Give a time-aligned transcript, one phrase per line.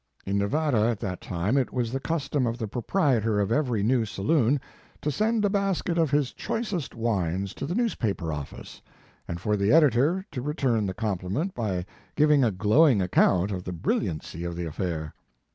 [0.25, 4.03] In Nevada, at that time, it was the custom of the proprietor of every new
[4.03, 4.59] saloon,
[4.99, 8.81] to send a basket of his choicest wines to the newspaper office,
[9.27, 11.85] and for the editor to return the compliment by
[12.15, 15.13] giving a glowing account of the brilliancy of the affair.